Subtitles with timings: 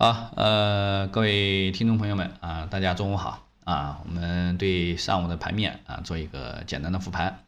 [0.00, 4.00] 好，呃，各位听众朋友们啊，大家中午好啊！
[4.04, 7.42] 我们对上午的盘面啊做一个简单的复盘。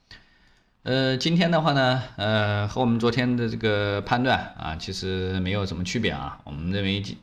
[0.83, 6.41] 呃，今天的话呢，呃，和我们昨天的这个判断啊，其实没有什么区别啊。
[6.43, 7.17] 我们认为今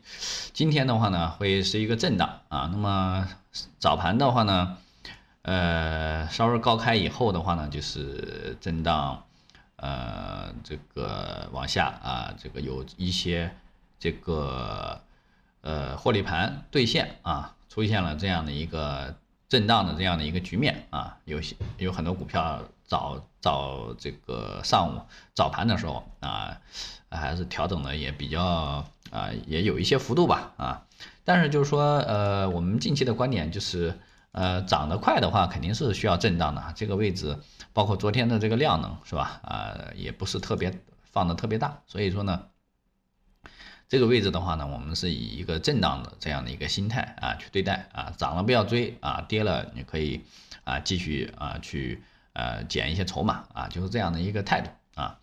[0.54, 2.70] 今天的话呢，会是一个震荡啊。
[2.72, 3.28] 那么
[3.78, 4.78] 早盘的话呢，
[5.42, 9.22] 呃，稍微高开以后的话呢，就是震荡，
[9.76, 13.54] 呃，这个往下啊，这个有一些
[13.98, 15.02] 这个。
[15.68, 19.14] 呃，获利盘兑现啊，出现了这样的一个
[19.50, 25.02] 震荡的这样的一个局面啊，有些有很多股票早早这个上午
[25.34, 26.56] 早盘的时候啊，
[27.10, 28.42] 还是调整的也比较
[29.10, 30.86] 啊，也有一些幅度吧啊，
[31.22, 33.98] 但是就是说呃，我们近期的观点就是
[34.32, 37.38] 呃，涨得快的话肯定是需要震荡的，这个位置
[37.74, 42.40] 包括昨天的这个量能是吧啊，也不是特别放的特别大，所以说呢。
[43.88, 50.20] 这个位置的话呢，我们是以一个震荡的这样的一个心态啊去对待啊，涨了不要追啊，跌了你可以
[50.64, 52.02] 啊继续啊去
[52.34, 55.16] 呃减一些筹码啊，就是这样的一个态度啊，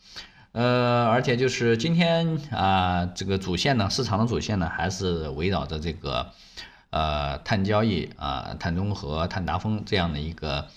[0.52, 6.32] 呃，而且就是今天啊这个主线呢，市场的主线呢还是围绕着这个
[6.90, 10.68] 呃碳交易啊、碳中和、碳达峰这样的一个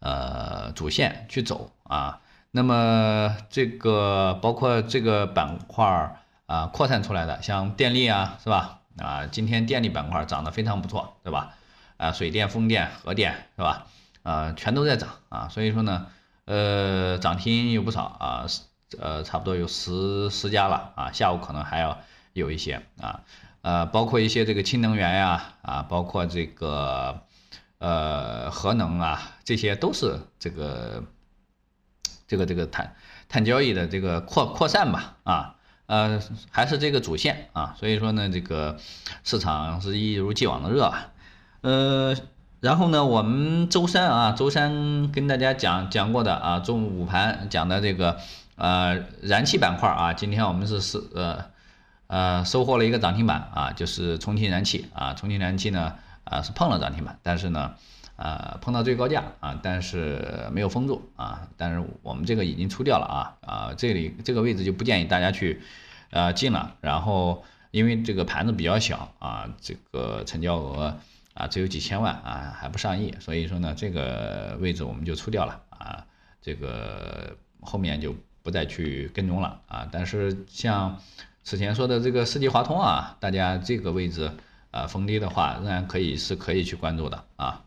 [0.00, 6.16] 呃主线去走啊，那么这个包括这个板块儿。
[6.48, 8.80] 啊，扩散出来的像电力啊，是吧？
[8.96, 11.54] 啊，今天电力板块涨得非常不错，对吧？
[11.98, 13.86] 啊，水电、风电、核电，是吧？
[14.22, 16.06] 啊，全都在涨啊，所以说呢，
[16.46, 18.46] 呃，涨停有不少啊，
[18.98, 21.98] 呃，差不多有十十家了啊，下午可能还要
[22.32, 23.20] 有一些啊，
[23.60, 27.24] 呃，包括一些这个氢能源呀，啊，包括这个
[27.76, 31.04] 呃核能啊，这些都是这个
[32.26, 32.96] 这个这个碳
[33.28, 35.54] 碳交易的这个扩扩散吧，啊。
[35.88, 38.76] 呃，还是这个主线啊，所以说呢，这个
[39.24, 41.08] 市场是一如既往的热啊。
[41.62, 42.14] 呃，
[42.60, 48.18] 然后呢，我们周三啊，周三跟大家讲讲过的啊，中午午盘讲的这个
[48.56, 51.46] 呃燃气板块啊，今天我们是是呃
[52.08, 55.94] 呃收获了一个涨停板啊，就是重庆燃气啊，重庆燃气呢
[56.24, 57.72] 啊是碰了涨停板，但是呢。
[58.18, 65.60] 啊，碰到最高价啊，但是没有封住啊，但是我们这个已经出掉了啊啊，这里这个位置就不建议大家去
[66.10, 70.96] 呃进了，然后因为这个盘子比较小啊，这个成交额
[71.34, 76.04] 啊只有几千万啊，还不上亿，所以说呢这个位置我们就出掉了啊，
[76.42, 78.12] 这个后面就
[78.42, 80.98] 不再去跟踪了啊，但是像
[81.44, 84.32] 此前说的这个世纪华通啊，大家这个位置
[84.72, 87.62] 啊逢低的话，仍然可以是可以去关注的啊。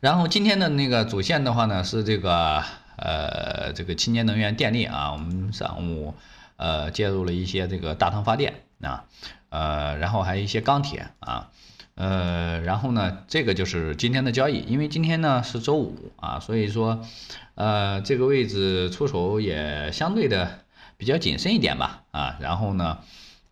[0.00, 2.64] 然后今天的那个主线的话呢，是这个
[2.96, 6.14] 呃这个清洁能源电力啊，我们上午
[6.56, 9.04] 呃介入了一些这个大唐发电啊，
[9.50, 11.50] 呃然后还有一些钢铁啊，
[11.96, 17.06] 呃然后呢这个就是今天的交易，因为今天呢是周五啊，所以说
[17.54, 20.60] 呃这个位置出手也相对的
[20.96, 23.00] 比较谨慎一点吧啊，然后呢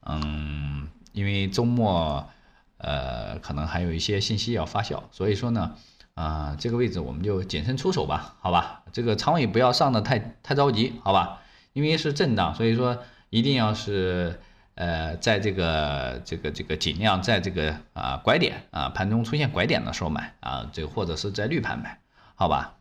[0.02, 2.26] 嗯因为周末
[2.78, 5.74] 呃可能还有一些信息要发酵，所以说呢。
[6.18, 8.82] 啊，这个位置我们就谨慎出手吧，好吧？
[8.92, 11.38] 这个仓位不要上的太太着急，好吧？
[11.72, 12.98] 因为是震荡，所以说
[13.30, 14.40] 一定要是
[14.74, 22.00] 呃，在这个这个这个尽量在这个啊拐点啊盘中出现拐点的时候买啊，这个或者是在绿盘买，
[22.34, 22.74] 好吧？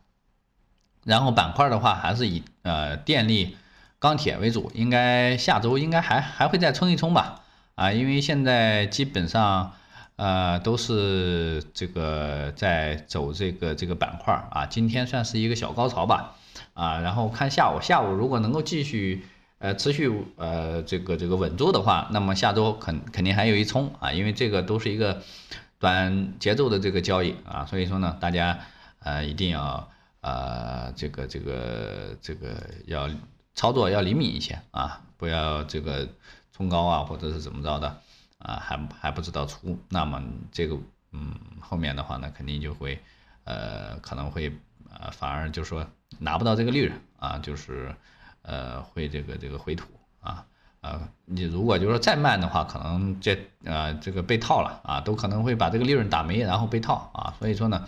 [1.04, 3.56] 然后板块的话还是以呃电力、
[4.00, 7.42] 钢铁为主，应该下周应该还还会再冲一冲吧？
[7.76, 9.74] 啊，因为现在基本上。
[10.18, 16.34] 呃，都是这个在走这个这个板块啊，今天算是一个小高潮吧，
[16.74, 19.24] 啊，然后看下午，下午如果能够继续
[19.60, 25.22] 呃持续呃这个这个稳住的话，那么下周肯肯定还有一冲啊，因为这个都是一个
[25.78, 28.58] 短节奏的这个交易啊，所以说呢，大家
[28.98, 29.88] 呃一定要
[30.20, 32.48] 呃这个这个这个
[32.86, 33.08] 要
[33.54, 36.08] 操作要灵敏一些啊，不要这个
[36.52, 37.98] 冲高啊或者是怎么着的。
[38.38, 40.76] 啊，还还不知道出，那么这个，
[41.12, 43.00] 嗯，后面的话呢，肯定就会，
[43.44, 44.52] 呃，可能会，
[44.90, 45.86] 呃，反而就说
[46.18, 47.94] 拿不到这个利润啊，就是，
[48.42, 49.88] 呃，会这个这个回吐
[50.20, 50.46] 啊，
[50.80, 57.86] 呃，你如果就是说再慢的话，可能这，呃，这个被套了啊，都可能会把这个利润打没，然后被套啊，所以说呢，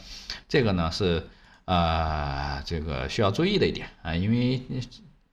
[0.48, 1.28] 这个呢是，
[1.66, 4.60] 呃，这个需要注意的一点啊，因为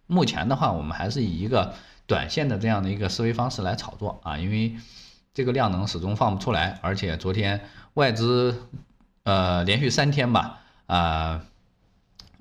[0.06, 1.74] 目前的话，我们还是以一个
[2.07, 4.75] 短线的这样的一个思维方式来炒作啊，因为。
[5.33, 7.62] 这个量能始终放不出来，而且昨天
[7.94, 8.63] 外资
[9.21, 11.44] 呃连续三天吧啊，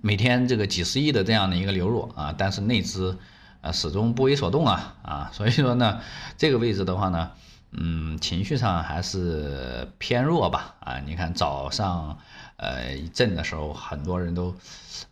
[0.00, 3.18] 每天这个几十亿的这样的一个流入啊，但是内资
[3.60, 6.00] 啊始终不为所动啊啊，所以说呢，
[6.38, 7.32] 这个位置的话呢，
[7.72, 10.76] 嗯，情绪上还是偏弱吧。
[10.80, 12.18] 啊，你看早上，
[12.56, 14.56] 呃，一震的时候，很多人都，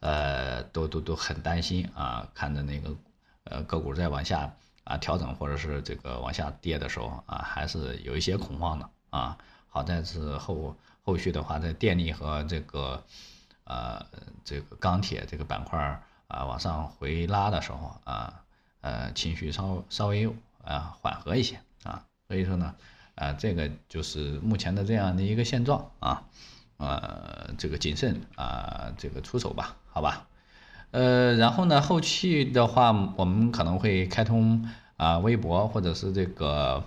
[0.00, 2.88] 呃，都都都很担心啊，看着那个，
[3.44, 4.55] 呃，个股在往下
[4.85, 9.38] 啊调整或者是这个往下跌的时候啊，还是有一些恐慌的啊。
[9.69, 13.02] 好在是后后续的话，在电力和这个，
[13.64, 14.06] 呃，
[14.44, 15.79] 这个钢铁这个板块
[16.29, 18.44] 啊往上回拉的时候啊，
[18.81, 20.32] 呃，情绪稍稍微
[20.62, 22.06] 啊缓和一些啊。
[22.29, 22.75] 所以说呢，
[23.17, 26.23] 啊，这个就是目前的这样的一个现状啊，
[26.76, 30.26] 呃，这个谨慎啊，这个出手吧，好吧，
[30.94, 36.85] 呃，然后呢，后期的话，我们可能会开通啊微博或者是这个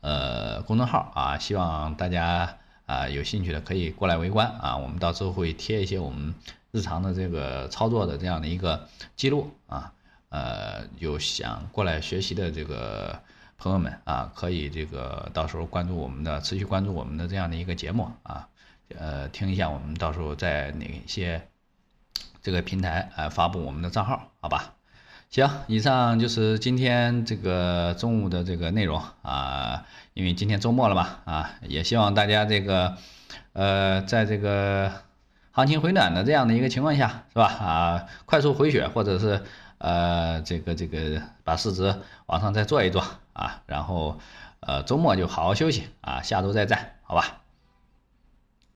[0.00, 6.32] 呃公众号啊，希望大家啊有兴趣的可以过来围观啊，我们到时候会贴一些我们
[6.70, 8.86] 日常的这个操作的这样的一个
[9.16, 9.92] 记录啊，
[10.28, 13.18] 呃，有想过来学习的这个。
[13.58, 18.48] 朋友们啊，可以这个到时候关注我们的，持续关注我们的这样的一个节目啊，
[18.98, 21.46] 呃，听一下我们到时候在哪些
[22.42, 24.74] 这个平台呃发布我们的账号，好吧？
[25.30, 32.96] 行，以上就是今天这个中午的这个内容啊，因为今天周末了嘛啊，也希望大家这个
[33.52, 34.92] 呃，在这个
[35.52, 37.46] 行情回暖的这样的一个情况下，是吧？
[37.46, 39.42] 啊，快速回血或者是。
[39.84, 41.92] 呃，这个这个把市值
[42.26, 43.02] 往上再做一做
[43.32, 44.20] 啊，然后
[44.60, 47.41] 呃周末就好好休息啊，下周再战，好吧。